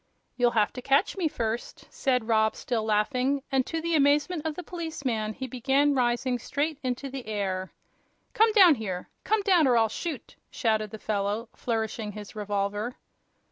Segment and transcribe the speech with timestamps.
[0.35, 4.55] "You'll have to catch me first," said Rob, still laughing, and to the amazement of
[4.55, 7.71] the policeman he began rising straight into the air.
[8.33, 9.09] "Come down here!
[9.23, 12.95] Come down, or I'll shoot!" shouted the fellow, flourishing his revolver.